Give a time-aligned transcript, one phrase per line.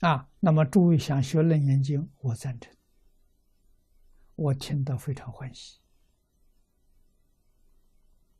[0.00, 2.74] 啊，那么诸位想学《楞严经》，我赞成，
[4.34, 5.80] 我听得非常欢喜。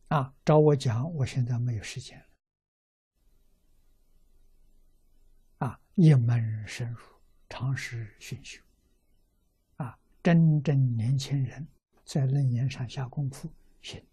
[0.09, 2.25] 啊，找我讲，我现在没有时间了。
[5.67, 7.01] 啊，一门深入，
[7.49, 8.63] 长时熏修。
[9.77, 11.67] 啊，真正年轻人
[12.05, 13.49] 在楞严上下功夫
[13.81, 14.05] 行。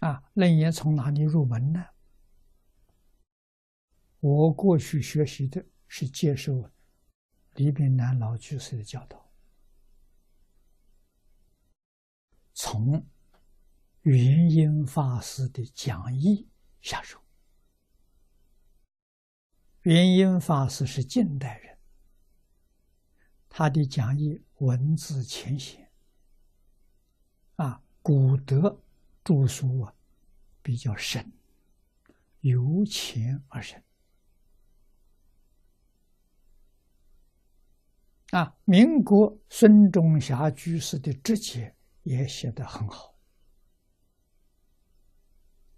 [0.00, 1.84] 啊，楞严从哪里入门呢？
[4.28, 6.68] 我过去学习的是接受
[7.54, 9.30] 李炳南老居士的教导，
[12.52, 13.06] 从
[14.02, 16.48] 元音法师的讲义
[16.80, 17.20] 下手。
[19.82, 21.78] 元音法师是近代人，
[23.48, 25.88] 他的讲义文字浅显，
[27.54, 28.82] 啊，古德
[29.22, 29.94] 著书啊
[30.62, 31.32] 比较深，
[32.40, 33.80] 由浅而深。
[38.32, 43.14] 啊，民国孙中霞居士的直解也写得很好，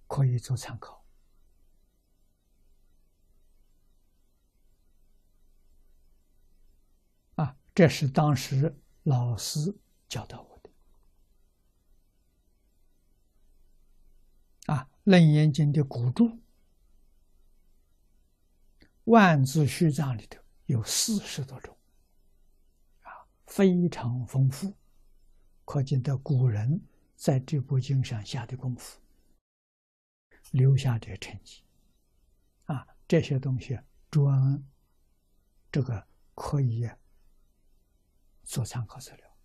[0.07, 1.05] 可以做参考。
[7.35, 9.77] 啊，这是当时老师
[10.09, 10.71] 教导我的。
[14.73, 16.25] 啊，《楞严经》的古注
[19.05, 21.78] 《万字序藏》里头有四十多种。
[23.59, 24.73] 非常丰富，
[25.65, 26.81] 可见的古人
[27.17, 29.01] 在这部经上下的功夫，
[30.53, 31.65] 留下这成绩。
[32.67, 33.77] 啊，这些东西
[34.13, 34.65] 专
[35.73, 36.89] 这个可以
[38.45, 39.37] 做参考资料。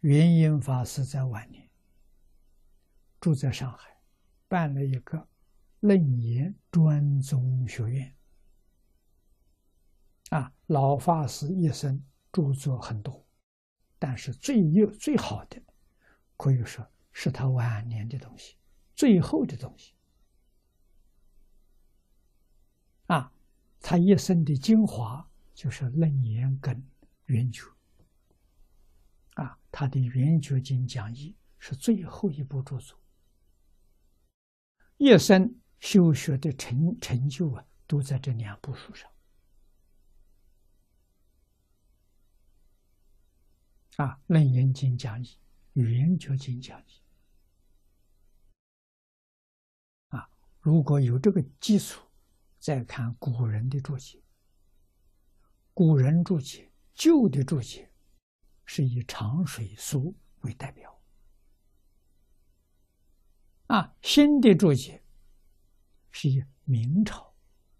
[0.00, 1.70] 元音法师在晚年
[3.20, 3.96] 住在上海，
[4.48, 5.28] 办了一个
[5.78, 8.12] 楞严专宗学院。
[10.30, 12.04] 啊，老法师一生。
[12.34, 13.24] 著作很多，
[13.96, 15.62] 但是最优最好的，
[16.36, 18.56] 可以说是他晚年的东西，
[18.96, 19.94] 最后的东西。
[23.06, 23.32] 啊，
[23.80, 26.84] 他一生的精华就是《楞严跟
[27.26, 27.62] 圆觉》。
[29.40, 32.98] 啊，他的《圆觉经》讲义是最后一部著作。
[34.96, 39.08] 一生修学的成成就啊，都在这两部书上。
[43.96, 45.26] 啊，《楞严经》讲义，
[45.74, 47.02] 《圆觉经》讲义。
[50.08, 50.28] 啊，
[50.60, 52.00] 如果有这个基础，
[52.58, 54.20] 再看古人的注解，
[55.72, 57.92] 古人注解旧的注解
[58.64, 61.00] 是以长水书为代表，
[63.68, 65.04] 啊，新的注解
[66.10, 67.34] 是以明朝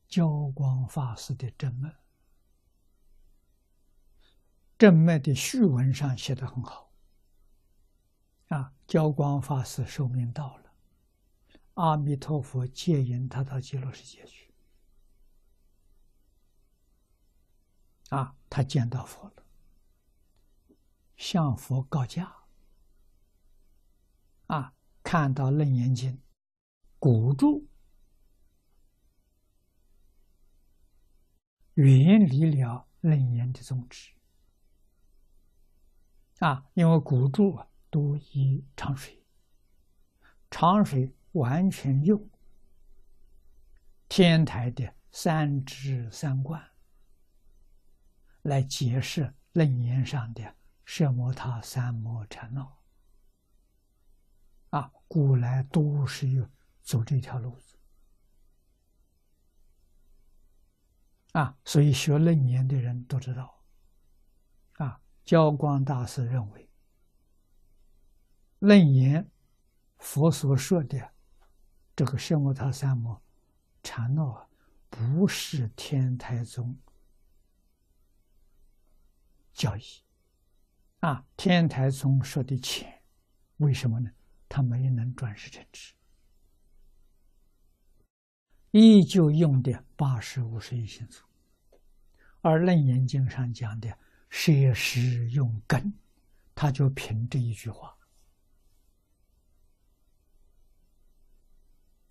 [0.06, 1.92] 教光法师的真门。
[4.84, 6.92] 正脉的序文上写的很好，
[8.48, 10.74] 啊，教光法师寿命到了，
[11.72, 14.52] 阿弥陀佛接引他到极乐世界去，
[18.10, 19.46] 啊，他见到佛了，
[21.16, 22.30] 向佛告假，
[24.48, 26.12] 啊，看到《楞严经》
[26.98, 27.66] 古注，
[31.72, 34.10] 远离了楞严的宗旨。
[36.40, 39.24] 啊，因为古注啊都以长水，
[40.50, 42.28] 长水完全用
[44.08, 46.62] 天台的三支三观
[48.42, 52.76] 来解释楞严上的摄摩他三摩禅那。
[54.70, 56.50] 啊，古来都是有
[56.82, 57.76] 走这条路子。
[61.32, 63.64] 啊，所以学楞严的人都知道。
[64.74, 66.68] 啊教光大师认为，
[68.58, 69.26] 楞严
[69.96, 71.12] 佛所说的
[71.96, 73.18] 这个圣摩他三摩
[73.82, 74.48] 禅那，
[74.90, 76.76] 不是天台宗
[79.54, 79.82] 教义
[81.00, 81.24] 啊。
[81.38, 83.02] 天台宗说的浅，
[83.56, 84.10] 为什么呢？
[84.46, 85.94] 他没能转世成智，
[88.72, 91.26] 依旧用的八十五十一心处，
[92.42, 93.98] 而楞严经上讲的。
[94.36, 95.94] 舍实用根，
[96.56, 97.96] 他就凭这一句话。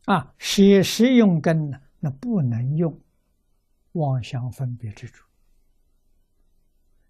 [0.06, 2.98] 啊，舍实用根呢，那不能用
[3.92, 5.28] 妄想分别之处，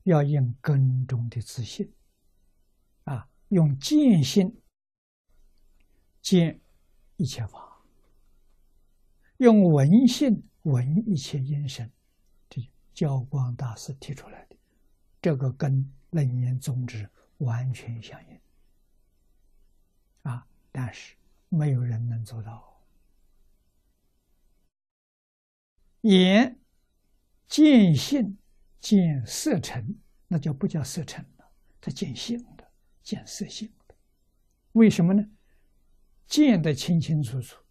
[0.02, 1.94] 要用根中的自信。
[3.04, 4.60] 啊，用见性
[6.24, 6.60] 见
[7.18, 7.84] 一切法，
[9.38, 11.88] 用闻性闻一切音声，
[12.50, 14.53] 这教光大师提出来的，
[15.24, 18.42] 这个跟楞严宗旨完全相应
[20.24, 20.46] 啊！
[20.70, 21.16] 但是
[21.48, 22.78] 没有人能做到。
[26.02, 26.60] 眼
[27.48, 28.38] 见性
[28.82, 29.98] 见色尘，
[30.28, 31.50] 那就不叫色尘了，
[31.80, 32.72] 它见性的，
[33.02, 33.96] 见色性的。
[34.74, 35.26] 为什么呢？
[36.28, 37.64] 见得清清楚楚，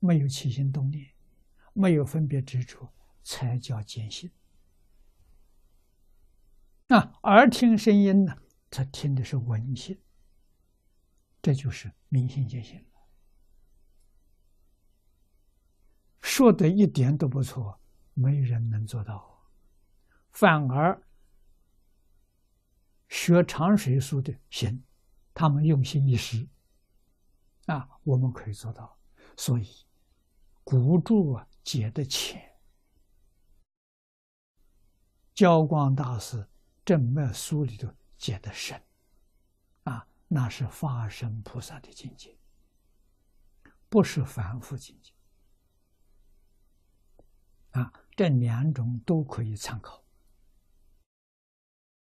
[0.00, 1.08] 没有起心动念，
[1.74, 2.92] 没有分别执着，
[3.22, 4.28] 才叫见性。
[6.90, 8.34] 那耳听声音呢？
[8.70, 10.00] 他听的是闻性，
[11.42, 12.82] 这就是明心见性。
[16.22, 17.78] 说的一点都不错，
[18.14, 19.50] 没人能做到，
[20.30, 21.02] 反而
[23.08, 24.82] 学长水书的行，
[25.34, 26.48] 他们用心一时，
[27.66, 28.98] 啊，我们可以做到。
[29.36, 29.68] 所以
[30.64, 32.42] 古注啊解的浅，
[35.34, 36.48] 教光大师
[36.88, 37.86] 正脉书里头
[38.16, 38.82] 解的深，
[39.82, 42.34] 啊，那是法身菩萨的境界，
[43.90, 45.12] 不是凡夫境界。
[47.72, 50.02] 啊，这两种都可以参考。